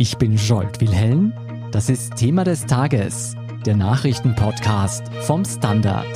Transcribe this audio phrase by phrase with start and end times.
[0.00, 1.32] Ich bin Jolt Wilhelm.
[1.72, 3.34] Das ist Thema des Tages,
[3.66, 6.06] der Nachrichtenpodcast vom Standard.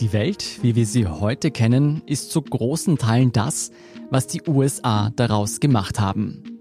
[0.00, 3.70] Die Welt, wie wir sie heute kennen, ist zu großen Teilen das,
[4.08, 6.60] was die USA daraus gemacht haben.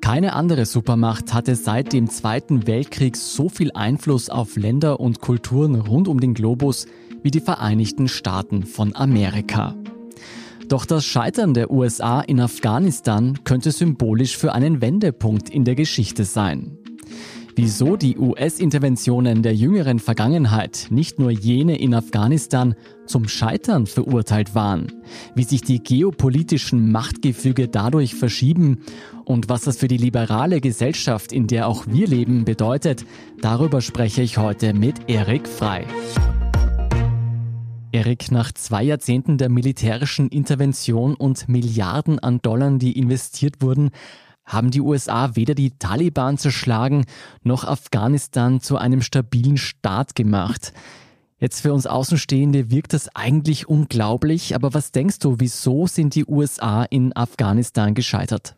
[0.00, 5.76] Keine andere Supermacht hatte seit dem Zweiten Weltkrieg so viel Einfluss auf Länder und Kulturen
[5.76, 6.86] rund um den Globus
[7.22, 9.74] wie die Vereinigten Staaten von Amerika.
[10.68, 16.24] Doch das Scheitern der USA in Afghanistan könnte symbolisch für einen Wendepunkt in der Geschichte
[16.24, 16.78] sein.
[17.56, 22.74] Wieso die US-Interventionen der jüngeren Vergangenheit, nicht nur jene in Afghanistan,
[23.06, 24.92] zum Scheitern verurteilt waren,
[25.34, 28.78] wie sich die geopolitischen Machtgefüge dadurch verschieben
[29.24, 33.04] und was das für die liberale Gesellschaft, in der auch wir leben, bedeutet,
[33.40, 35.84] darüber spreche ich heute mit Erik Frei.
[37.92, 43.90] Erik, nach zwei Jahrzehnten der militärischen Intervention und Milliarden an Dollar, die investiert wurden,
[44.44, 47.04] haben die USA weder die Taliban zerschlagen
[47.42, 50.72] noch Afghanistan zu einem stabilen Staat gemacht.
[51.38, 56.26] Jetzt für uns Außenstehende wirkt das eigentlich unglaublich, aber was denkst du, wieso sind die
[56.26, 58.56] USA in Afghanistan gescheitert?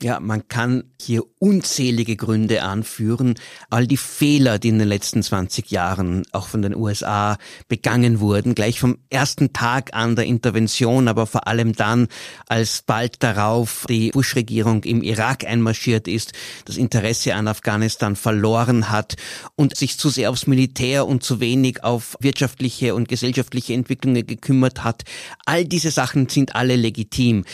[0.00, 3.34] Ja, man kann hier unzählige Gründe anführen.
[3.68, 8.54] All die Fehler, die in den letzten 20 Jahren auch von den USA begangen wurden,
[8.54, 12.06] gleich vom ersten Tag an der Intervention, aber vor allem dann,
[12.46, 16.32] als bald darauf die Bush-Regierung im Irak einmarschiert ist,
[16.64, 19.16] das Interesse an Afghanistan verloren hat
[19.56, 24.84] und sich zu sehr aufs Militär und zu wenig auf wirtschaftliche und gesellschaftliche Entwicklungen gekümmert
[24.84, 25.02] hat.
[25.44, 27.44] All diese Sachen sind alle legitim.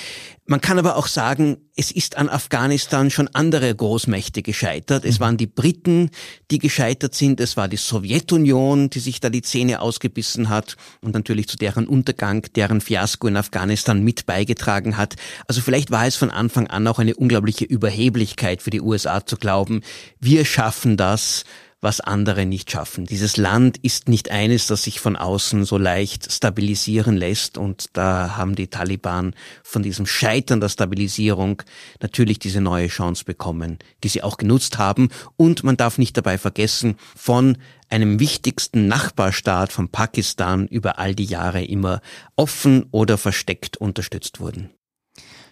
[0.47, 5.05] Man kann aber auch sagen, es ist an Afghanistan schon andere Großmächte gescheitert.
[5.05, 6.11] Es waren die Briten,
[6.51, 7.39] die gescheitert sind.
[7.39, 11.87] Es war die Sowjetunion, die sich da die Zähne ausgebissen hat und natürlich zu deren
[11.87, 15.15] Untergang, deren Fiasko in Afghanistan mit beigetragen hat.
[15.47, 19.37] Also vielleicht war es von Anfang an auch eine unglaubliche Überheblichkeit für die USA zu
[19.37, 19.83] glauben,
[20.19, 21.44] wir schaffen das
[21.84, 23.05] was andere nicht schaffen.
[23.05, 28.37] Dieses Land ist nicht eines, das sich von außen so leicht stabilisieren lässt und da
[28.37, 31.62] haben die Taliban von diesem Scheitern der Stabilisierung
[32.00, 36.39] natürlich diese neue Chance bekommen, die sie auch genutzt haben und man darf nicht dabei
[36.39, 37.59] vergessen, von
[37.91, 42.00] einem wichtigsten Nachbarstaat von Pakistan über all die Jahre immer
[42.34, 44.71] offen oder versteckt unterstützt wurden.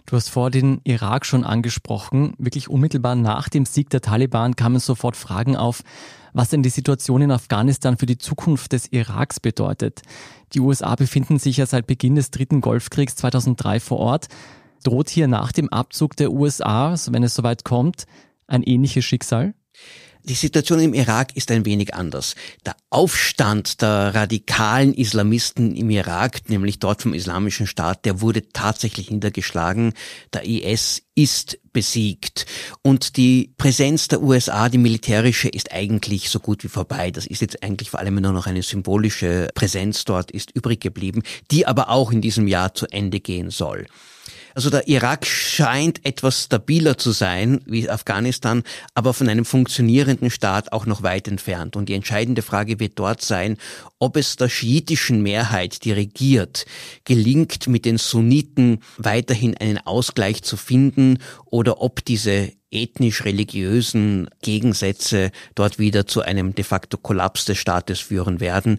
[0.07, 2.35] Du hast vor den Irak schon angesprochen.
[2.39, 5.83] Wirklich unmittelbar nach dem Sieg der Taliban kamen sofort Fragen auf,
[6.33, 10.03] was denn die Situation in Afghanistan für die Zukunft des Iraks bedeutet.
[10.55, 14.29] Die USA befinden sich ja seit Beginn des dritten Golfkriegs 2003 vor Ort.
[14.83, 18.07] Droht hier nach dem Abzug der USA, wenn es soweit kommt,
[18.47, 19.55] ein ähnliches Schicksal?
[20.25, 22.37] Die Situation im Irak ist ein wenig anders.
[22.65, 29.11] Der Aufstand der radikalen Islamisten im Irak, nämlich dort vom Islamischen Staat, der wurde tatsächlich
[29.11, 29.95] niedergeschlagen.
[30.33, 32.47] Der IS ist besiegt.
[32.83, 37.11] Und die Präsenz der USA, die militärische, ist eigentlich so gut wie vorbei.
[37.11, 41.23] Das ist jetzt eigentlich vor allem nur noch eine symbolische Präsenz dort ist übrig geblieben,
[41.51, 43.87] die aber auch in diesem Jahr zu Ende gehen soll.
[44.55, 48.63] Also der Irak scheint etwas stabiler zu sein wie Afghanistan,
[48.95, 51.77] aber von einem funktionierenden Staat auch noch weit entfernt.
[51.77, 53.57] Und die entscheidende Frage wird dort sein,
[53.99, 56.67] ob es der schiitischen Mehrheit, die regiert,
[57.05, 65.79] gelingt, mit den Sunniten weiterhin einen Ausgleich zu finden oder ob diese ethnisch-religiösen Gegensätze dort
[65.79, 68.79] wieder zu einem de facto Kollaps des Staates führen werden.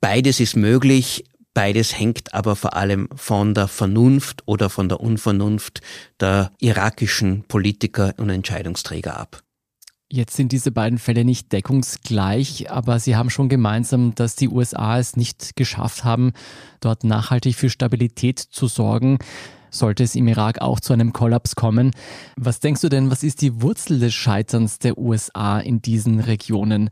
[0.00, 1.24] Beides ist möglich.
[1.54, 5.82] Beides hängt aber vor allem von der Vernunft oder von der Unvernunft
[6.18, 9.42] der irakischen Politiker und Entscheidungsträger ab.
[10.10, 14.98] Jetzt sind diese beiden Fälle nicht deckungsgleich, aber sie haben schon gemeinsam, dass die USA
[14.98, 16.32] es nicht geschafft haben,
[16.80, 19.18] dort nachhaltig für Stabilität zu sorgen.
[19.70, 21.92] Sollte es im Irak auch zu einem Kollaps kommen.
[22.36, 26.90] Was denkst du denn, was ist die Wurzel des Scheiterns der USA in diesen Regionen?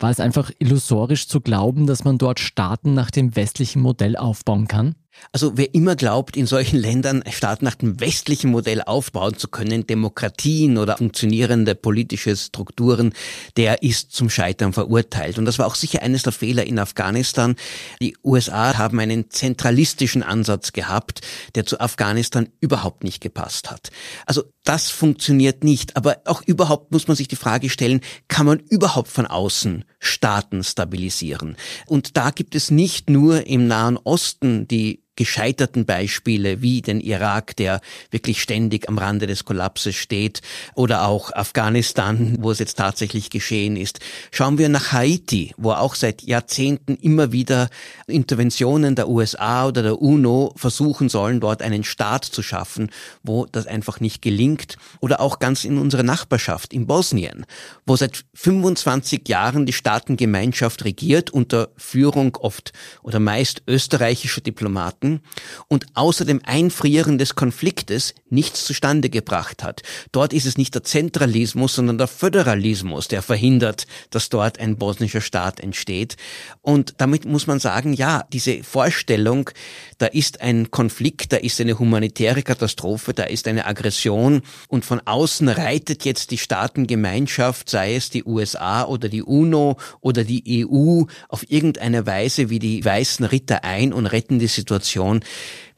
[0.00, 4.66] War es einfach illusorisch zu glauben, dass man dort Staaten nach dem westlichen Modell aufbauen
[4.66, 4.94] kann?
[5.32, 9.86] Also wer immer glaubt, in solchen Ländern Staaten nach dem westlichen Modell aufbauen zu können,
[9.86, 13.12] Demokratien oder funktionierende politische Strukturen,
[13.56, 15.38] der ist zum Scheitern verurteilt.
[15.38, 17.56] Und das war auch sicher eines der Fehler in Afghanistan.
[18.00, 21.20] Die USA haben einen zentralistischen Ansatz gehabt,
[21.54, 23.90] der zu Afghanistan überhaupt nicht gepasst hat.
[24.26, 25.96] Also das funktioniert nicht.
[25.96, 30.64] Aber auch überhaupt muss man sich die Frage stellen, kann man überhaupt von außen Staaten
[30.64, 31.56] stabilisieren?
[31.86, 37.56] Und da gibt es nicht nur im Nahen Osten die gescheiterten Beispiele wie den Irak,
[37.56, 37.80] der
[38.10, 40.40] wirklich ständig am Rande des Kollapses steht,
[40.74, 44.00] oder auch Afghanistan, wo es jetzt tatsächlich geschehen ist.
[44.30, 47.68] Schauen wir nach Haiti, wo auch seit Jahrzehnten immer wieder
[48.06, 52.90] Interventionen der USA oder der UNO versuchen sollen, dort einen Staat zu schaffen,
[53.22, 54.76] wo das einfach nicht gelingt.
[55.00, 57.44] Oder auch ganz in unserer Nachbarschaft, in Bosnien,
[57.86, 62.72] wo seit 25 Jahren die Staatengemeinschaft regiert unter Führung oft
[63.02, 65.20] oder meist österreichischer Diplomaten Staaten
[65.68, 69.82] und außer dem Einfrieren des Konfliktes nichts zustande gebracht hat.
[70.12, 75.20] Dort ist es nicht der Zentralismus, sondern der Föderalismus, der verhindert, dass dort ein bosnischer
[75.20, 76.16] Staat entsteht.
[76.62, 79.50] Und damit muss man sagen, ja, diese Vorstellung,
[79.98, 85.00] da ist ein Konflikt, da ist eine humanitäre Katastrophe, da ist eine Aggression und von
[85.04, 91.04] außen reitet jetzt die Staatengemeinschaft, sei es die USA oder die UNO oder die EU,
[91.28, 95.20] auf irgendeine Weise wie die weißen Ritter ein und retten die Situation Situation.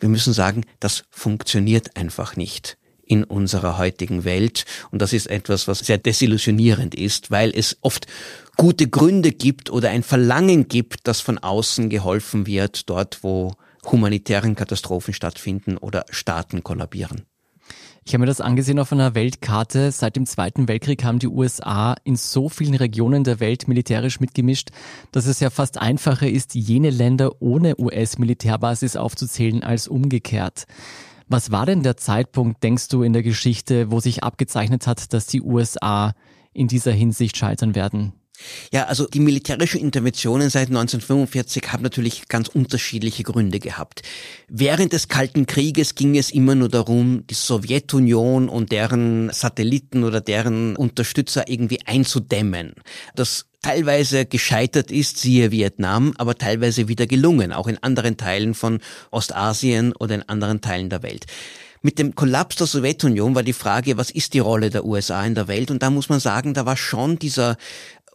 [0.01, 4.65] Wir müssen sagen, das funktioniert einfach nicht in unserer heutigen Welt.
[4.91, 8.07] Und das ist etwas, was sehr desillusionierend ist, weil es oft
[8.57, 13.55] gute Gründe gibt oder ein Verlangen gibt, dass von außen geholfen wird, dort wo
[13.85, 17.27] humanitären Katastrophen stattfinden oder Staaten kollabieren.
[18.05, 19.93] Ich habe mir das angesehen auf einer Weltkarte.
[19.93, 24.71] Seit dem Zweiten Weltkrieg haben die USA in so vielen Regionen der Welt militärisch mitgemischt,
[25.13, 30.67] dass es ja fast einfacher ist, jene Länder ohne US-Militärbasis aufzuzählen als umgekehrt.
[31.29, 35.27] Was war denn der Zeitpunkt, denkst du, in der Geschichte, wo sich abgezeichnet hat, dass
[35.27, 36.13] die USA
[36.53, 38.13] in dieser Hinsicht scheitern werden?
[38.73, 44.03] Ja, also die militärischen Interventionen seit 1945 haben natürlich ganz unterschiedliche Gründe gehabt.
[44.49, 50.21] Während des Kalten Krieges ging es immer nur darum, die Sowjetunion und deren Satelliten oder
[50.21, 52.75] deren Unterstützer irgendwie einzudämmen.
[53.15, 58.81] Das teilweise gescheitert ist, siehe Vietnam, aber teilweise wieder gelungen, auch in anderen Teilen von
[59.11, 61.27] Ostasien oder in anderen Teilen der Welt.
[61.85, 65.35] Mit dem Kollaps der Sowjetunion war die Frage, was ist die Rolle der USA in
[65.35, 65.69] der Welt?
[65.71, 67.57] Und da muss man sagen, da war schon dieser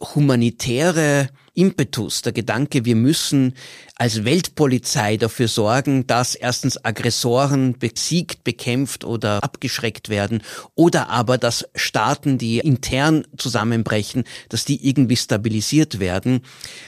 [0.00, 3.54] humanitäre Impetus, der Gedanke, wir müssen
[3.96, 10.42] als Weltpolizei dafür sorgen, dass erstens Aggressoren besiegt, bekämpft oder abgeschreckt werden
[10.76, 16.42] oder aber, dass Staaten, die intern zusammenbrechen, dass die irgendwie stabilisiert werden,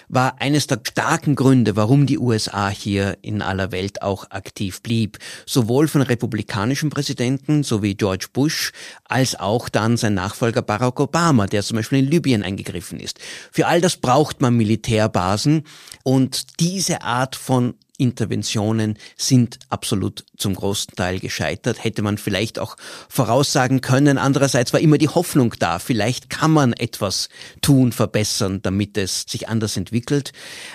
[0.08, 5.18] war eines der starken Gründe, warum die USA hier in aller Welt auch aktiv blieb.
[5.46, 8.70] Sowohl von republikanischen Präsidenten, so wie George Bush,
[9.04, 13.18] als auch dann sein Nachfolger Barack Obama, der zum Beispiel in Libyen eingegriffen ist.
[13.50, 15.64] Für all das braucht man Militärbasen
[16.04, 21.84] und diese Art von Interventionen sind absolut zum großen Teil gescheitert.
[21.84, 22.76] Hätte man vielleicht auch
[23.08, 24.16] voraussagen können.
[24.16, 25.78] Andererseits war immer die Hoffnung da.
[25.78, 27.28] Vielleicht kann man etwas
[27.60, 30.32] tun, verbessern, damit es sich anders entwickelt.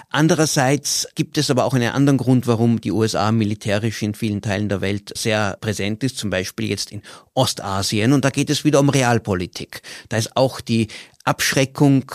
[0.10, 4.70] Andererseits gibt es aber auch einen anderen Grund, warum die USA militärisch in vielen Teilen
[4.70, 6.18] der Welt sehr präsent ist.
[6.18, 7.02] Zum Beispiel jetzt in
[7.34, 8.14] Ostasien.
[8.14, 9.82] Und da geht es wieder um Realpolitik.
[10.10, 10.90] Da ist auch die
[11.24, 12.12] Abschreckung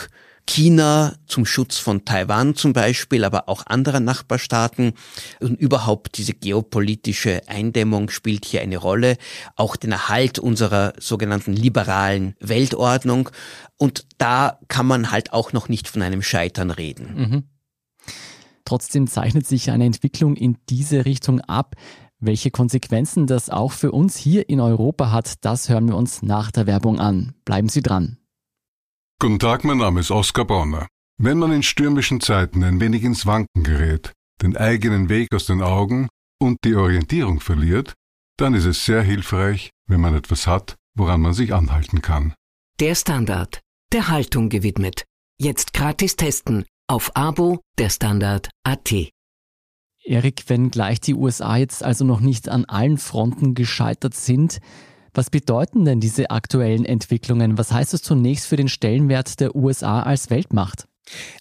[0.50, 4.94] China zum Schutz von Taiwan zum Beispiel, aber auch anderer Nachbarstaaten.
[5.38, 9.17] Und überhaupt diese geopolitische Eindämmung spielt hier eine Rolle.
[9.55, 13.31] Auch den Erhalt unserer sogenannten liberalen Weltordnung.
[13.76, 17.14] Und da kann man halt auch noch nicht von einem Scheitern reden.
[17.14, 17.44] Mhm.
[18.64, 21.76] Trotzdem zeichnet sich eine Entwicklung in diese Richtung ab.
[22.19, 26.50] Welche Konsequenzen das auch für uns hier in Europa hat, das hören wir uns nach
[26.50, 27.35] der Werbung an.
[27.44, 28.19] Bleiben Sie dran.
[29.22, 30.88] Guten Tag, mein Name ist Oskar Bonner.
[31.19, 35.61] Wenn man in stürmischen Zeiten ein wenig ins Wanken gerät, den eigenen Weg aus den
[35.61, 36.08] Augen
[36.40, 37.92] und die Orientierung verliert,
[38.38, 42.33] dann ist es sehr hilfreich, wenn man etwas hat, woran man sich anhalten kann.
[42.80, 43.61] Der Standard,
[43.92, 45.04] der Haltung gewidmet.
[45.38, 49.11] Jetzt gratis testen auf Abo der Standard AT.
[50.02, 54.61] Erik, wenn gleich die USA jetzt also noch nicht an allen Fronten gescheitert sind,
[55.14, 57.59] was bedeuten denn diese aktuellen Entwicklungen?
[57.59, 60.87] Was heißt es zunächst für den Stellenwert der USA als Weltmacht?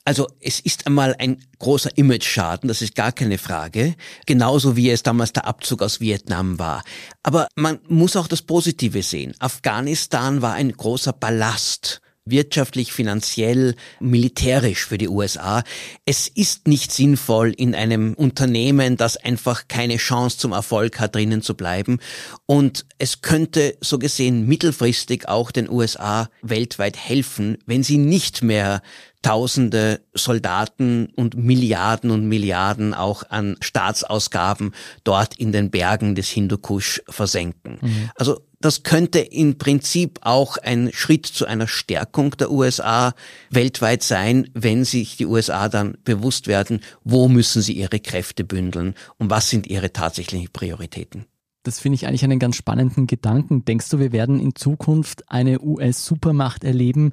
[0.04, 3.96] Also es ist einmal ein großer Image-Schaden, das ist gar keine Frage,
[4.26, 6.84] genauso wie es damals der Abzug aus Vietnam war.
[7.24, 9.36] Aber man muss auch das Positive sehen.
[9.40, 15.64] Afghanistan war ein großer Ballast wirtschaftlich, finanziell, militärisch für die USA.
[16.06, 21.42] Es ist nicht sinnvoll, in einem Unternehmen, das einfach keine Chance zum Erfolg hat, drinnen
[21.42, 22.00] zu bleiben.
[22.46, 28.82] Und es könnte so gesehen mittelfristig auch den USA weltweit helfen, wenn sie nicht mehr
[29.22, 34.74] Tausende Soldaten und Milliarden und Milliarden auch an Staatsausgaben
[35.04, 37.80] dort in den Bergen des Hindukusch versenken.
[37.82, 38.10] Mhm.
[38.16, 43.14] Also das könnte im Prinzip auch ein Schritt zu einer Stärkung der USA
[43.50, 48.96] weltweit sein, wenn sich die USA dann bewusst werden, wo müssen sie ihre Kräfte bündeln
[49.18, 51.26] und was sind ihre tatsächlichen Prioritäten.
[51.64, 53.64] Das finde ich eigentlich einen ganz spannenden Gedanken.
[53.66, 57.12] Denkst du, wir werden in Zukunft eine US-Supermacht erleben,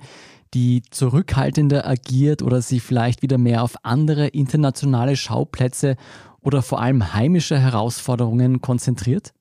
[0.55, 5.97] die zurückhaltender agiert oder sich vielleicht wieder mehr auf andere internationale Schauplätze
[6.41, 9.33] oder vor allem heimische Herausforderungen konzentriert?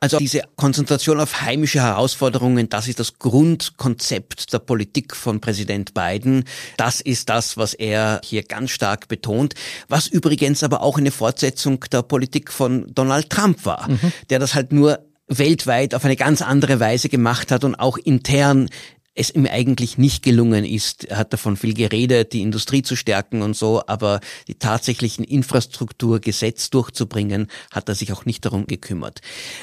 [0.00, 6.44] Also diese Konzentration auf heimische Herausforderungen, das ist das Grundkonzept der Politik von Präsident Biden.
[6.76, 9.54] Das ist das, was er hier ganz stark betont,
[9.88, 14.12] was übrigens aber auch eine Fortsetzung der Politik von Donald Trump war, mhm.
[14.30, 18.68] der das halt nur weltweit auf eine ganz andere Weise gemacht hat und auch intern
[19.14, 21.04] es ihm eigentlich nicht gelungen ist.
[21.04, 26.70] Er hat davon viel geredet, die Industrie zu stärken und so, aber die tatsächlichen Infrastrukturgesetz
[26.70, 29.20] durchzubringen, hat er sich auch nicht darum gekümmert.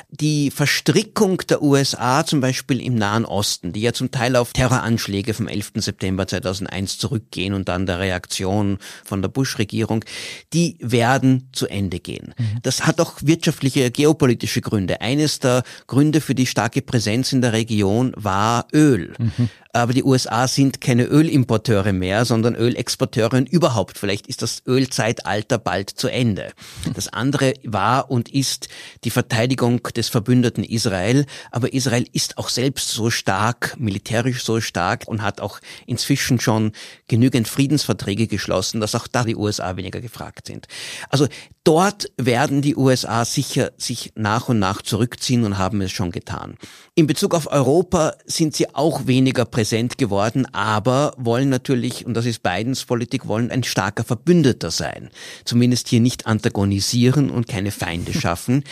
[0.10, 5.34] Die Verstrickung der USA zum Beispiel im Nahen Osten, die ja zum Teil auf Terroranschläge
[5.34, 5.74] vom 11.
[5.76, 10.06] September 2001 zurückgehen und dann der Reaktion von der Bush-Regierung,
[10.54, 12.34] die werden zu Ende gehen.
[12.38, 12.60] Mhm.
[12.64, 15.02] Das hat auch wirtschaftliche, geopolitische Gründe.
[15.02, 19.14] Eines der Gründe für die starke Präsenz in der Region war Öl.
[19.18, 19.41] Mhm.
[19.74, 23.98] Aber die USA sind keine Ölimporteure mehr, sondern Ölexporteure und überhaupt.
[23.98, 26.52] Vielleicht ist das Ölzeitalter bald zu Ende.
[26.94, 28.68] Das andere war und ist
[29.06, 31.26] die Verteidigung des Verbündeten Israel.
[31.52, 36.74] Aber Israel ist auch selbst so stark, militärisch so stark und hat auch inzwischen schon
[37.08, 40.68] genügend Friedensverträge geschlossen, dass auch da die USA weniger gefragt sind.
[41.10, 41.28] Also
[41.64, 46.58] dort werden die USA sicher sich nach und nach zurückziehen und haben es schon getan.
[46.96, 52.26] In Bezug auf Europa sind sie auch weniger präsent geworden, aber wollen natürlich, und das
[52.26, 55.10] ist Bidens Politik, wollen ein starker Verbündeter sein.
[55.46, 58.64] Zumindest hier nicht antagonisieren und keine Feinde schaffen.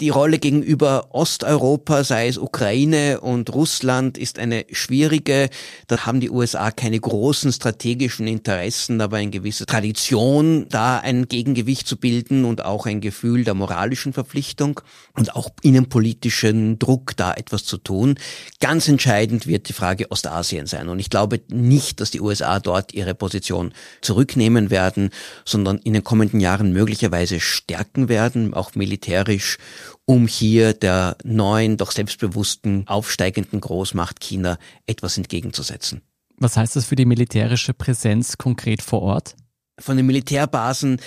[0.00, 5.50] Die Rolle gegenüber Osteuropa, sei es Ukraine und Russland, ist eine schwierige.
[5.88, 11.88] Da haben die USA keine großen strategischen Interessen, aber eine gewisse Tradition, da ein Gegengewicht
[11.88, 14.80] zu bilden und auch ein Gefühl der moralischen Verpflichtung
[15.14, 18.18] und auch innenpolitischen Druck, da etwas zu tun.
[18.60, 20.88] Ganz entscheidend wird die Frage Ostasien sein.
[20.88, 25.10] Und ich glaube nicht, dass die USA dort ihre Position zurücknehmen werden,
[25.44, 29.58] sondern in den kommenden Jahren möglicherweise stärken werden, auch militärisch,
[30.04, 36.02] um hier der neuen, doch selbstbewussten, aufsteigenden Großmacht China etwas entgegenzusetzen.
[36.38, 39.36] Was heißt das für die militärische Präsenz konkret vor Ort?
[39.78, 41.00] Von den Militärbasen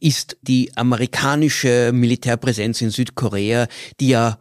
[0.00, 3.66] ist die amerikanische Militärpräsenz in Südkorea,
[4.00, 4.38] die ja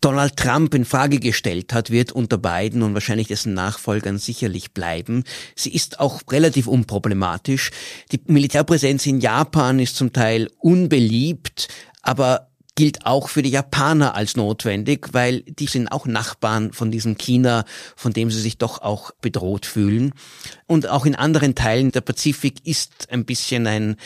[0.00, 5.24] Donald Trump in Frage gestellt hat, wird unter Biden und wahrscheinlich dessen Nachfolgern sicherlich bleiben.
[5.54, 7.70] Sie ist auch relativ unproblematisch.
[8.10, 11.68] Die Militärpräsenz in Japan ist zum Teil unbeliebt,
[12.00, 17.18] aber gilt auch für die Japaner als notwendig, weil die sind auch Nachbarn von diesem
[17.18, 20.14] China, von dem sie sich doch auch bedroht fühlen.
[20.66, 23.96] Und auch in anderen Teilen der Pazifik ist ein bisschen ein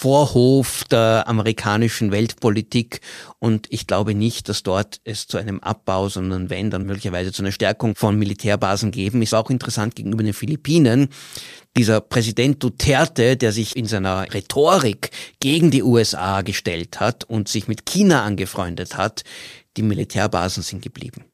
[0.00, 3.00] Vorhof der amerikanischen Weltpolitik
[3.40, 7.42] und ich glaube nicht, dass dort es zu einem Abbau, sondern wenn, dann möglicherweise zu
[7.42, 9.22] einer Stärkung von Militärbasen geben.
[9.22, 11.08] Ist auch interessant gegenüber den Philippinen.
[11.76, 17.66] Dieser Präsident Duterte, der sich in seiner Rhetorik gegen die USA gestellt hat und sich
[17.66, 19.24] mit China angefreundet hat,
[19.76, 21.24] die Militärbasen sind geblieben.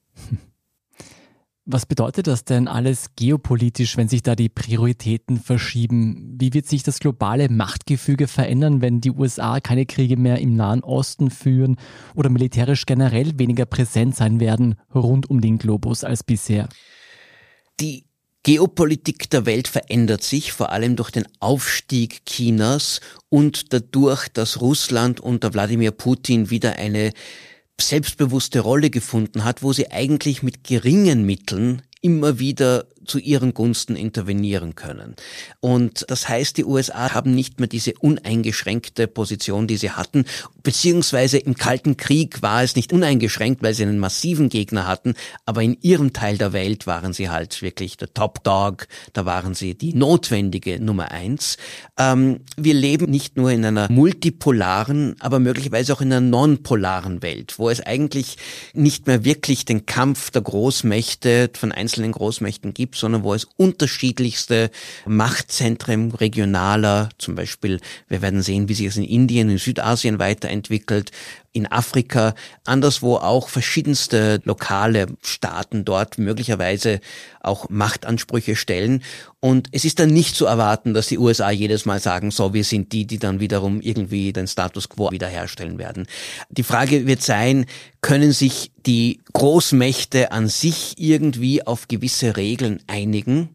[1.66, 6.34] Was bedeutet das denn alles geopolitisch, wenn sich da die Prioritäten verschieben?
[6.38, 10.84] Wie wird sich das globale Machtgefüge verändern, wenn die USA keine Kriege mehr im Nahen
[10.84, 11.76] Osten führen
[12.14, 16.68] oder militärisch generell weniger präsent sein werden rund um den Globus als bisher?
[17.80, 18.04] Die
[18.42, 25.18] Geopolitik der Welt verändert sich, vor allem durch den Aufstieg Chinas und dadurch, dass Russland
[25.18, 27.12] unter Wladimir Putin wieder eine
[27.80, 33.96] selbstbewusste Rolle gefunden hat, wo sie eigentlich mit geringen Mitteln immer wieder zu ihren Gunsten
[33.96, 35.14] intervenieren können.
[35.60, 40.24] Und das heißt, die USA haben nicht mehr diese uneingeschränkte Position, die sie hatten,
[40.62, 45.14] beziehungsweise im Kalten Krieg war es nicht uneingeschränkt, weil sie einen massiven Gegner hatten,
[45.46, 49.54] aber in ihrem Teil der Welt waren sie halt wirklich der Top Dog, da waren
[49.54, 51.56] sie die notwendige Nummer eins.
[51.98, 57.58] Ähm, wir leben nicht nur in einer multipolaren, aber möglicherweise auch in einer nonpolaren Welt,
[57.58, 58.36] wo es eigentlich
[58.72, 63.46] nicht mehr wirklich den Kampf der Großmächte von einzelnen Großmächten gibt, gibt, sondern wo es
[63.56, 64.70] unterschiedlichste
[65.06, 71.10] Machtzentren regionaler, zum Beispiel, wir werden sehen, wie sich es in Indien, in Südasien weiterentwickelt,
[71.54, 72.34] in Afrika,
[72.64, 77.00] anderswo auch verschiedenste lokale Staaten dort möglicherweise
[77.40, 79.04] auch Machtansprüche stellen.
[79.38, 82.64] Und es ist dann nicht zu erwarten, dass die USA jedes Mal sagen, so, wir
[82.64, 86.08] sind die, die dann wiederum irgendwie den Status quo wiederherstellen werden.
[86.50, 87.66] Die Frage wird sein,
[88.00, 93.50] können sich die Großmächte an sich irgendwie auf gewisse Regeln einigen,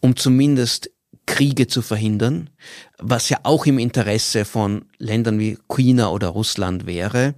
[0.00, 0.90] um zumindest
[1.26, 2.50] Kriege zu verhindern,
[2.98, 7.34] was ja auch im Interesse von Ländern wie China oder Russland wäre.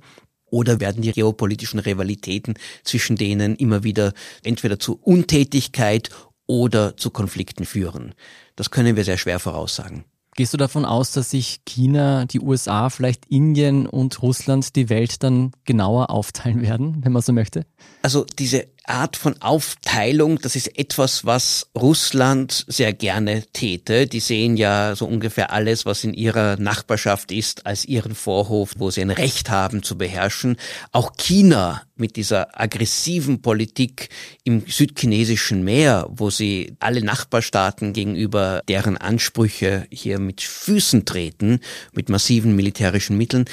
[0.50, 6.08] Oder werden die geopolitischen Rivalitäten zwischen denen immer wieder entweder zu Untätigkeit
[6.46, 8.14] oder zu Konflikten führen?
[8.56, 10.04] Das können wir sehr schwer voraussagen.
[10.38, 15.24] Gehst du davon aus, dass sich China, die USA, vielleicht Indien und Russland die Welt
[15.24, 17.66] dann genauer aufteilen werden, wenn man so möchte?
[18.02, 24.06] Also diese Art von Aufteilung, das ist etwas, was Russland sehr gerne täte.
[24.06, 28.90] Die sehen ja so ungefähr alles, was in ihrer Nachbarschaft ist, als ihren Vorhof, wo
[28.90, 30.56] sie ein Recht haben zu beherrschen.
[30.92, 34.08] Auch China mit dieser aggressiven Politik
[34.44, 41.60] im südchinesischen Meer, wo sie alle Nachbarstaaten gegenüber deren Ansprüche hier mit Füßen treten,
[41.92, 43.44] mit massiven militärischen Mitteln.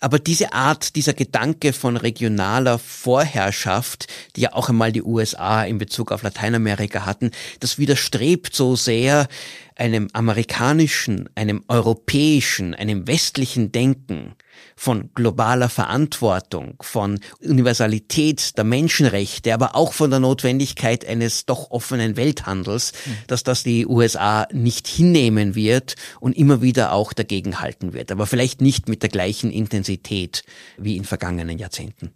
[0.00, 4.06] Aber diese Art, dieser Gedanke von regionaler Vorherrschaft,
[4.36, 7.30] die ja auch einmal die USA in Bezug auf Lateinamerika hatten,
[7.60, 9.28] das widerstrebt so sehr
[9.76, 14.34] einem amerikanischen, einem europäischen, einem westlichen Denken
[14.76, 22.16] von globaler Verantwortung, von Universalität der Menschenrechte, aber auch von der Notwendigkeit eines doch offenen
[22.16, 23.10] Welthandels, mhm.
[23.26, 28.26] dass das die USA nicht hinnehmen wird und immer wieder auch dagegen halten wird, aber
[28.26, 30.42] vielleicht nicht mit der gleichen Intensität
[30.78, 32.12] wie in vergangenen Jahrzehnten.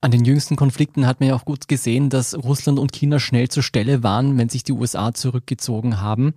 [0.00, 3.48] An den jüngsten Konflikten hat man ja auch gut gesehen, dass Russland und China schnell
[3.48, 6.34] zur Stelle waren, wenn sich die USA zurückgezogen haben.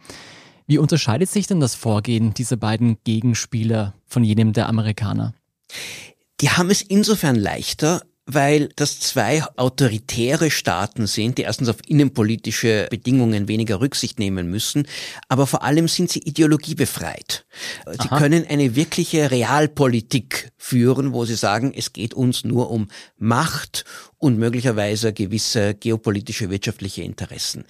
[0.71, 5.33] Wie unterscheidet sich denn das Vorgehen dieser beiden Gegenspieler von jenem der Amerikaner?
[6.39, 12.87] Die haben es insofern leichter, weil das zwei autoritäre Staaten sind, die erstens auf innenpolitische
[12.89, 14.87] Bedingungen weniger Rücksicht nehmen müssen,
[15.27, 17.45] aber vor allem sind sie ideologiebefreit.
[17.91, 18.17] Sie Aha.
[18.17, 22.87] können eine wirkliche Realpolitik führen, wo sie sagen, es geht uns nur um
[23.17, 23.83] Macht
[24.21, 27.65] und möglicherweise gewisse geopolitische wirtschaftliche Interessen.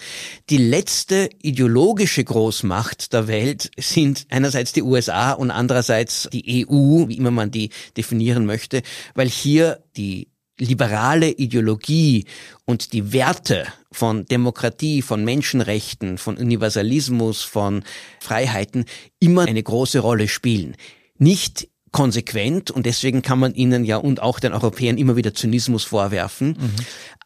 [0.49, 7.17] Die letzte ideologische Großmacht der Welt sind einerseits die USA und andererseits die EU, wie
[7.17, 8.83] immer man die definieren möchte,
[9.15, 10.27] weil hier die
[10.59, 12.25] liberale Ideologie
[12.65, 17.83] und die Werte von Demokratie, von Menschenrechten, von Universalismus, von
[18.19, 18.85] Freiheiten
[19.19, 20.75] immer eine große Rolle spielen.
[21.17, 25.83] Nicht konsequent und deswegen kann man ihnen ja und auch den Europäern immer wieder Zynismus
[25.83, 26.55] vorwerfen.
[26.59, 26.75] Mhm.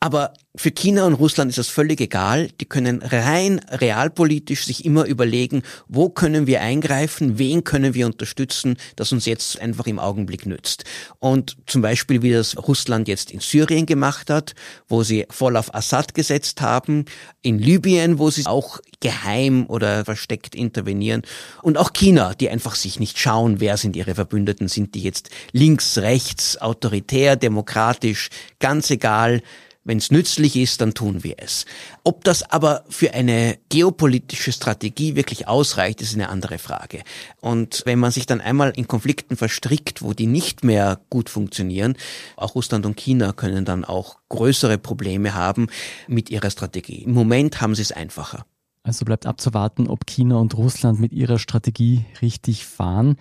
[0.05, 2.49] Aber für China und Russland ist das völlig egal.
[2.61, 8.77] Die können rein realpolitisch sich immer überlegen, wo können wir eingreifen, wen können wir unterstützen,
[8.97, 10.83] das uns jetzt einfach im Augenblick nützt.
[11.17, 14.53] Und zum Beispiel, wie das Russland jetzt in Syrien gemacht hat,
[14.87, 17.05] wo sie voll auf Assad gesetzt haben,
[17.41, 21.23] in Libyen, wo sie auch geheim oder versteckt intervenieren
[21.63, 25.31] und auch China, die einfach sich nicht schauen, wer sind ihre Verbündeten, sind die jetzt
[25.51, 29.41] links, rechts, autoritär, demokratisch, ganz egal,
[29.85, 31.65] wenn es nützlich ist, dann tun wir es.
[32.03, 37.03] Ob das aber für eine geopolitische Strategie wirklich ausreicht, ist eine andere Frage.
[37.39, 41.95] Und wenn man sich dann einmal in Konflikten verstrickt, wo die nicht mehr gut funktionieren,
[42.35, 45.67] auch Russland und China können dann auch größere Probleme haben
[46.07, 47.03] mit ihrer Strategie.
[47.03, 48.45] Im Moment haben sie es einfacher.
[48.81, 53.17] Also bleibt abzuwarten, ob China und Russland mit ihrer Strategie richtig fahren.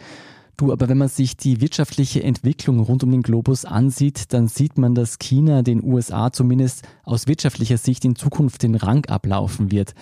[0.57, 4.79] Du, aber wenn man sich die wirtschaftliche Entwicklung rund um den Globus ansieht, dann sieht
[4.79, 9.95] man, dass China den USA zumindest aus wirtschaftlicher Sicht in Zukunft den Rang ablaufen wird.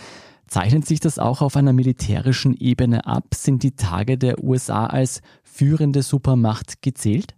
[0.46, 3.34] Zeichnet sich das auch auf einer militärischen Ebene ab?
[3.34, 7.34] Sind die Tage der USA als führende Supermacht gezählt?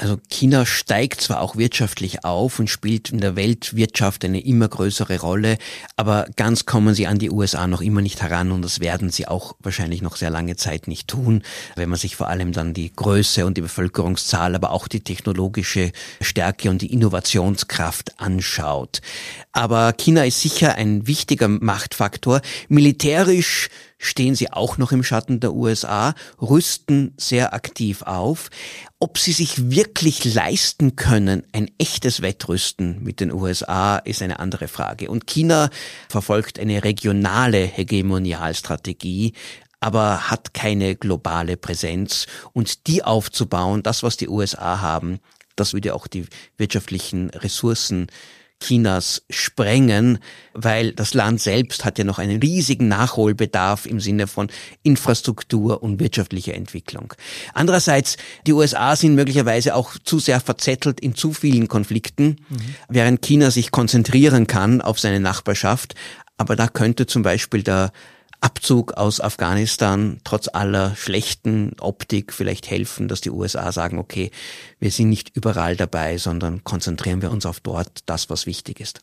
[0.00, 5.20] Also China steigt zwar auch wirtschaftlich auf und spielt in der Weltwirtschaft eine immer größere
[5.20, 5.58] Rolle,
[5.94, 9.28] aber ganz kommen sie an die USA noch immer nicht heran und das werden sie
[9.28, 11.42] auch wahrscheinlich noch sehr lange Zeit nicht tun,
[11.76, 15.92] wenn man sich vor allem dann die Größe und die Bevölkerungszahl, aber auch die technologische
[16.22, 19.02] Stärke und die Innovationskraft anschaut.
[19.52, 22.40] Aber China ist sicher ein wichtiger Machtfaktor.
[22.68, 28.48] Militärisch stehen sie auch noch im Schatten der USA, rüsten sehr aktiv auf.
[29.02, 34.68] Ob sie sich wirklich leisten können, ein echtes Wettrüsten mit den USA, ist eine andere
[34.68, 35.10] Frage.
[35.10, 35.70] Und China
[36.10, 39.32] verfolgt eine regionale Hegemonialstrategie,
[39.80, 42.26] aber hat keine globale Präsenz.
[42.52, 45.18] Und die aufzubauen, das, was die USA haben,
[45.56, 46.26] das würde auch die
[46.58, 48.08] wirtschaftlichen Ressourcen
[48.62, 50.18] Chinas sprengen,
[50.52, 54.48] weil das Land selbst hat ja noch einen riesigen Nachholbedarf im Sinne von
[54.82, 57.14] Infrastruktur und wirtschaftlicher Entwicklung.
[57.54, 62.74] Andererseits, die USA sind möglicherweise auch zu sehr verzettelt in zu vielen Konflikten, mhm.
[62.88, 65.94] während China sich konzentrieren kann auf seine Nachbarschaft.
[66.36, 67.92] Aber da könnte zum Beispiel der
[68.40, 74.30] Abzug aus Afghanistan trotz aller schlechten Optik vielleicht helfen, dass die USA sagen, okay,
[74.78, 79.00] wir sind nicht überall dabei, sondern konzentrieren wir uns auf dort das, was wichtig ist.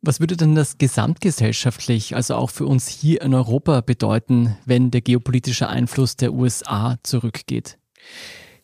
[0.00, 5.00] Was würde denn das gesamtgesellschaftlich, also auch für uns hier in Europa bedeuten, wenn der
[5.00, 7.78] geopolitische Einfluss der USA zurückgeht?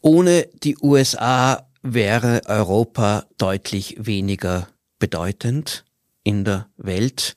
[0.02, 5.84] Ohne die USA wäre Europa deutlich weniger bedeutend
[6.24, 7.36] in der Welt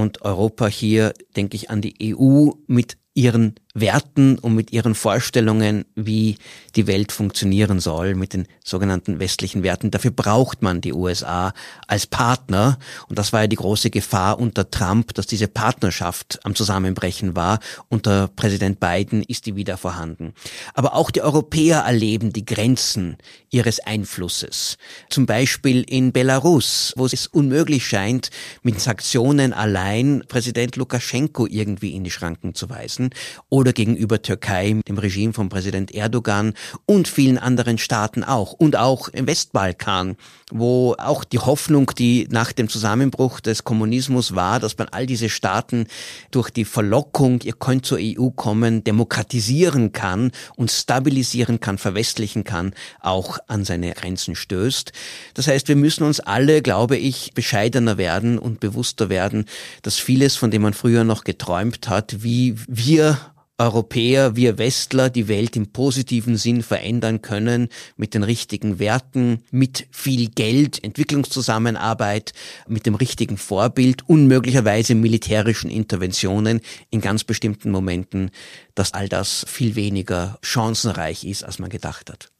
[0.00, 5.84] und Europa hier, denke ich, an die EU mit ihren Werten und mit ihren Vorstellungen,
[5.94, 6.38] wie
[6.74, 9.90] die Welt funktionieren soll, mit den sogenannten westlichen Werten.
[9.90, 11.52] Dafür braucht man die USA
[11.86, 12.78] als Partner.
[13.08, 17.60] Und das war ja die große Gefahr unter Trump, dass diese Partnerschaft am Zusammenbrechen war.
[17.88, 20.34] Unter Präsident Biden ist die wieder vorhanden.
[20.74, 23.18] Aber auch die Europäer erleben die Grenzen
[23.50, 24.78] ihres Einflusses.
[25.10, 28.30] Zum Beispiel in Belarus, wo es unmöglich scheint,
[28.62, 33.10] mit Sanktionen allein Präsident Lukaschenko irgendwie in die Schranken zu weisen
[33.48, 36.54] oder gegenüber Türkei, dem Regime von Präsident Erdogan
[36.86, 40.16] und vielen anderen Staaten auch und auch im Westbalkan,
[40.50, 45.28] wo auch die Hoffnung, die nach dem Zusammenbruch des Kommunismus war, dass man all diese
[45.28, 45.86] Staaten
[46.30, 52.72] durch die Verlockung, ihr könnt zur EU kommen, demokratisieren kann und stabilisieren kann, verwestlichen kann,
[53.00, 54.92] auch an seine Grenzen stößt.
[55.34, 59.44] Das heißt, wir müssen uns alle, glaube ich, bescheidener werden und bewusster werden,
[59.82, 63.18] dass vieles, von dem man früher noch geträumt hat, wie wir
[63.60, 67.68] Europäer, wir Westler die Welt im positiven Sinn verändern können,
[67.98, 72.32] mit den richtigen Werten, mit viel Geld, Entwicklungszusammenarbeit,
[72.68, 78.30] mit dem richtigen Vorbild und möglicherweise militärischen Interventionen in ganz bestimmten Momenten,
[78.74, 82.32] dass all das viel weniger chancenreich ist, als man gedacht hat.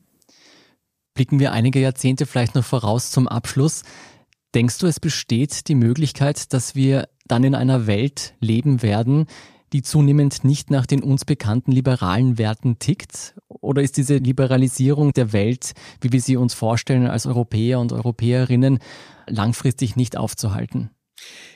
[1.12, 3.83] Blicken wir einige Jahrzehnte vielleicht noch voraus zum Abschluss.
[4.54, 9.26] Denkst du, es besteht die Möglichkeit, dass wir dann in einer Welt leben werden,
[9.72, 13.35] die zunehmend nicht nach den uns bekannten liberalen Werten tickt?
[13.48, 18.78] Oder ist diese Liberalisierung der Welt, wie wir sie uns vorstellen als Europäer und Europäerinnen,
[19.28, 20.90] langfristig nicht aufzuhalten?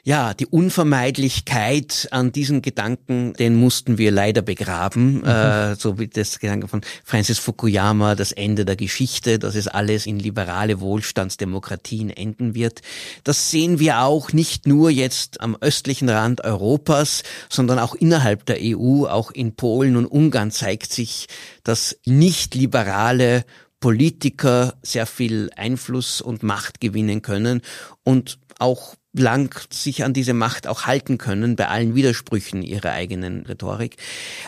[0.07, 5.25] Ja, die Unvermeidlichkeit an diesen Gedanken, den mussten wir leider begraben, mhm.
[5.25, 10.05] äh, so wie das Gedanke von Francis Fukuyama, das Ende der Geschichte, dass es alles
[10.05, 12.83] in liberale Wohlstandsdemokratien enden wird.
[13.25, 18.59] Das sehen wir auch nicht nur jetzt am östlichen Rand Europas, sondern auch innerhalb der
[18.61, 21.29] EU, auch in Polen und Ungarn zeigt sich,
[21.63, 23.47] dass nicht liberale
[23.81, 27.63] Politiker sehr viel Einfluss und Macht gewinnen können
[28.03, 33.47] und auch lang sich an diese Macht auch halten können, bei allen Widersprüchen ihrer eigenen
[33.47, 33.97] Rhetorik.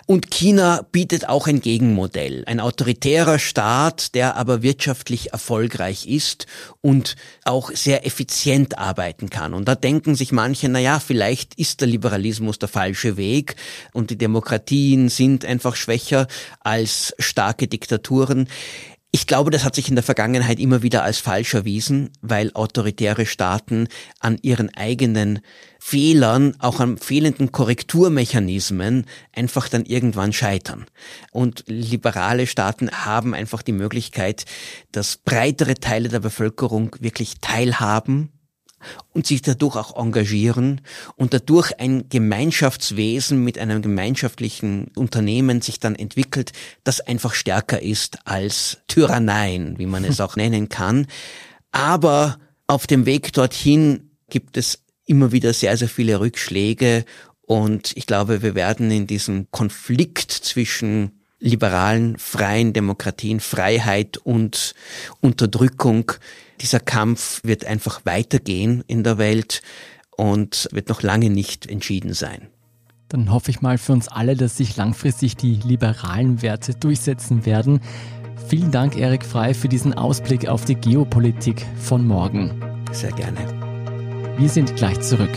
[0.06, 2.44] Und China bietet auch ein Gegenmodell.
[2.46, 6.46] Ein autoritärer Staat, der aber wirtschaftlich erfolgreich ist
[6.80, 9.54] und auch sehr effizient arbeiten kann.
[9.54, 13.56] Und da denken sich manche, na ja, vielleicht ist der Liberalismus der falsche Weg
[13.92, 16.26] und die Demokratien sind einfach schwächer
[16.60, 18.48] als starke Diktaturen.
[19.16, 23.24] Ich glaube, das hat sich in der Vergangenheit immer wieder als falsch erwiesen, weil autoritäre
[23.24, 23.88] Staaten
[24.20, 25.40] an ihren eigenen
[25.78, 30.84] Fehlern, auch an fehlenden Korrekturmechanismen einfach dann irgendwann scheitern.
[31.30, 34.44] Und liberale Staaten haben einfach die Möglichkeit,
[34.92, 38.35] dass breitere Teile der Bevölkerung wirklich teilhaben
[39.12, 40.80] und sich dadurch auch engagieren
[41.16, 46.52] und dadurch ein Gemeinschaftswesen mit einem gemeinschaftlichen Unternehmen sich dann entwickelt,
[46.84, 51.06] das einfach stärker ist als Tyranneien, wie man es auch nennen kann.
[51.72, 57.04] Aber auf dem Weg dorthin gibt es immer wieder sehr, sehr viele Rückschläge
[57.42, 64.74] und ich glaube, wir werden in diesem Konflikt zwischen liberalen, freien Demokratien, Freiheit und
[65.20, 66.12] Unterdrückung
[66.60, 69.62] dieser Kampf wird einfach weitergehen in der Welt
[70.16, 72.48] und wird noch lange nicht entschieden sein.
[73.08, 77.80] Dann hoffe ich mal für uns alle, dass sich langfristig die liberalen Werte durchsetzen werden.
[78.48, 82.60] Vielen Dank, Erik Frei, für diesen Ausblick auf die Geopolitik von morgen.
[82.92, 83.38] Sehr gerne.
[84.38, 85.32] Wir sind gleich zurück.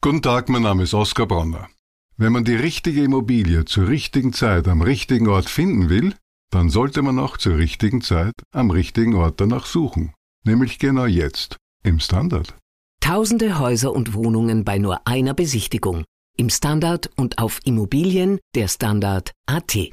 [0.00, 1.68] Guten Tag, mein Name ist Oskar Bronner.
[2.16, 6.14] Wenn man die richtige Immobilie zur richtigen Zeit am richtigen Ort finden will,
[6.50, 10.12] dann sollte man auch zur richtigen Zeit am richtigen Ort danach suchen.
[10.44, 12.54] Nämlich genau jetzt, im Standard.
[13.00, 16.04] Tausende Häuser und Wohnungen bei nur einer Besichtigung.
[16.36, 19.90] Im Standard und auf Immobilien der Standard AT.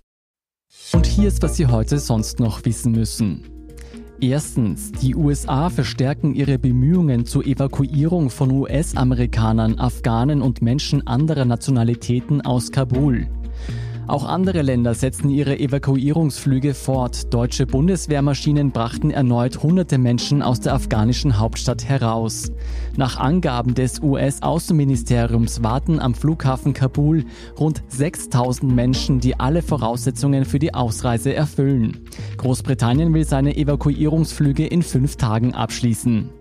[0.93, 3.58] Und hier ist, was Sie heute sonst noch wissen müssen.
[4.21, 12.41] Erstens, die USA verstärken ihre Bemühungen zur Evakuierung von US-Amerikanern, Afghanen und Menschen anderer Nationalitäten
[12.41, 13.27] aus Kabul.
[14.09, 17.31] Auch andere Länder setzen ihre Evakuierungsflüge fort.
[17.31, 22.51] Deutsche Bundeswehrmaschinen brachten erneut hunderte Menschen aus der afghanischen Hauptstadt heraus.
[22.97, 27.23] Nach Angaben des US-Außenministeriums warten am Flughafen Kabul
[27.59, 31.99] rund 6000 Menschen, die alle Voraussetzungen für die Ausreise erfüllen.
[32.37, 36.31] Großbritannien will seine Evakuierungsflüge in fünf Tagen abschließen.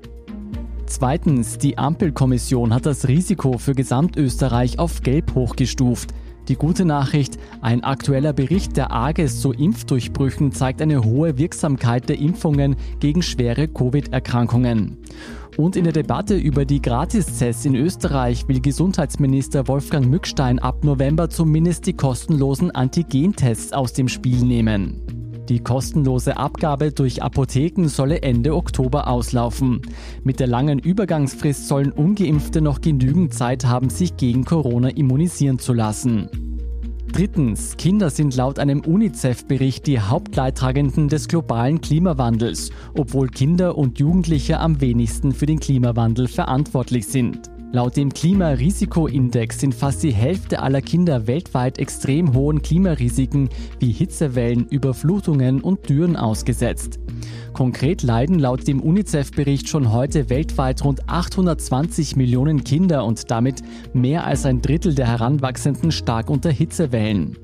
[0.87, 6.15] Zweitens, die Ampelkommission hat das Risiko für Gesamtösterreich auf Gelb hochgestuft.
[6.49, 12.19] Die gute Nachricht, ein aktueller Bericht der AGES zu Impfdurchbrüchen zeigt eine hohe Wirksamkeit der
[12.19, 14.97] Impfungen gegen schwere Covid-Erkrankungen.
[15.59, 21.29] Und in der Debatte über die Gratistests in Österreich will Gesundheitsminister Wolfgang Mückstein ab November
[21.29, 25.18] zumindest die kostenlosen Antigentests aus dem Spiel nehmen.
[25.49, 29.81] Die kostenlose Abgabe durch Apotheken solle Ende Oktober auslaufen.
[30.23, 35.73] Mit der langen Übergangsfrist sollen ungeimpfte noch genügend Zeit haben, sich gegen Corona immunisieren zu
[35.73, 36.29] lassen.
[37.13, 44.61] Drittens, Kinder sind laut einem UNICEF-Bericht die Hauptleidtragenden des globalen Klimawandels, obwohl Kinder und Jugendliche
[44.61, 47.51] am wenigsten für den Klimawandel verantwortlich sind.
[47.71, 54.67] Laut dem Klimarisikoindex sind fast die Hälfte aller Kinder weltweit extrem hohen Klimarisiken wie Hitzewellen,
[54.69, 56.99] Überflutungen und Dürren ausgesetzt.
[57.53, 64.25] Konkret leiden laut dem UNICEF-Bericht schon heute weltweit rund 820 Millionen Kinder und damit mehr
[64.25, 67.37] als ein Drittel der Heranwachsenden stark unter Hitzewellen.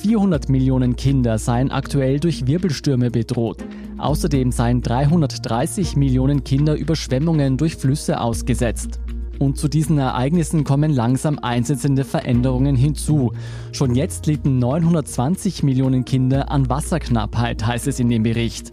[0.00, 3.62] 400 Millionen Kinder seien aktuell durch Wirbelstürme bedroht.
[3.98, 9.00] Außerdem seien 330 Millionen Kinder Überschwemmungen durch Flüsse ausgesetzt.
[9.38, 13.32] Und zu diesen Ereignissen kommen langsam einsetzende Veränderungen hinzu.
[13.72, 18.72] Schon jetzt litten 920 Millionen Kinder an Wasserknappheit, heißt es in dem Bericht.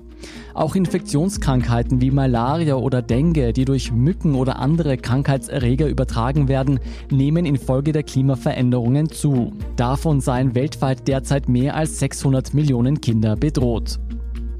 [0.55, 6.79] Auch Infektionskrankheiten wie Malaria oder Dengue, die durch Mücken oder andere Krankheitserreger übertragen werden,
[7.11, 9.51] nehmen infolge der Klimaveränderungen zu.
[9.75, 13.99] Davon seien weltweit derzeit mehr als 600 Millionen Kinder bedroht.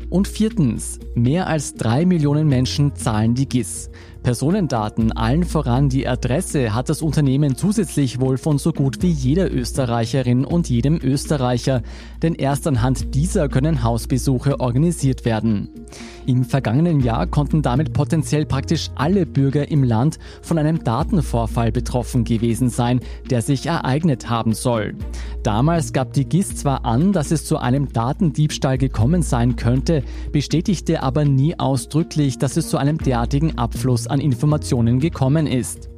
[0.10, 3.90] Und viertens, mehr als drei Millionen Menschen zahlen die GIS.
[4.26, 9.54] Personendaten, allen voran die Adresse, hat das Unternehmen zusätzlich wohl von so gut wie jeder
[9.54, 11.84] Österreicherin und jedem Österreicher,
[12.24, 15.70] denn erst anhand dieser können Hausbesuche organisiert werden.
[16.26, 22.24] Im vergangenen Jahr konnten damit potenziell praktisch alle Bürger im Land von einem Datenvorfall betroffen
[22.24, 24.96] gewesen sein, der sich ereignet haben soll.
[25.44, 31.04] Damals gab die GIS zwar an, dass es zu einem Datendiebstahl gekommen sein könnte, bestätigte
[31.04, 35.90] aber nie ausdrücklich, dass es zu einem derartigen Abfluss an Informationen gekommen ist.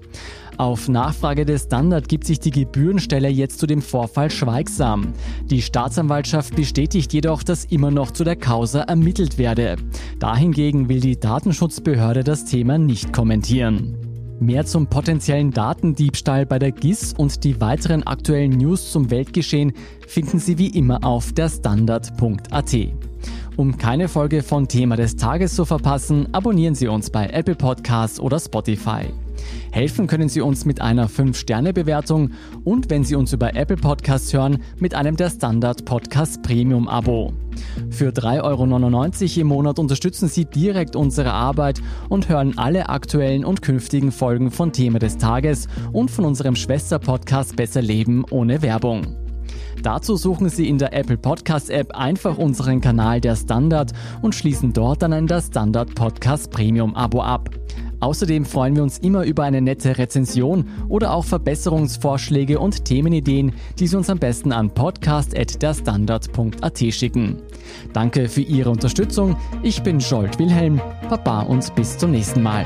[0.58, 5.14] Auf Nachfrage des Standard gibt sich die Gebührenstelle jetzt zu dem Vorfall schweigsam.
[5.46, 9.76] Die Staatsanwaltschaft bestätigt jedoch, dass immer noch zu der Causa ermittelt werde.
[10.18, 13.98] Dahingegen will die Datenschutzbehörde das Thema nicht kommentieren.
[14.40, 19.74] Mehr zum potenziellen Datendiebstahl bei der GIS und die weiteren aktuellen News zum Weltgeschehen
[20.08, 22.76] finden Sie wie immer auf der Standard.at.
[23.58, 28.20] Um keine Folge von Thema des Tages zu verpassen, abonnieren Sie uns bei Apple Podcasts
[28.20, 29.08] oder Spotify.
[29.72, 34.62] Helfen können Sie uns mit einer 5-Sterne-Bewertung und wenn Sie uns über Apple Podcasts hören,
[34.78, 37.34] mit einem der Standard Podcast Premium Abo.
[37.90, 43.64] Für 3,99 Euro im Monat unterstützen Sie direkt unsere Arbeit und hören alle aktuellen und
[43.64, 49.27] künftigen Folgen von Thema des Tages und von unserem Schwester-Podcast Besser Leben ohne Werbung.
[49.84, 54.74] Dazu suchen Sie in der Apple Podcast App einfach unseren Kanal Der Standard und schließen
[54.74, 57.50] dort dann ein Der Standard Podcast Premium Abo ab.
[58.00, 63.88] Außerdem freuen wir uns immer über eine nette Rezension oder auch Verbesserungsvorschläge und Themenideen, die
[63.88, 67.38] Sie uns am besten an podcast.derstandard.at schicken.
[67.94, 69.36] Danke für Ihre Unterstützung.
[69.64, 70.80] Ich bin Jolt Wilhelm.
[71.10, 72.66] Baba und bis zum nächsten Mal.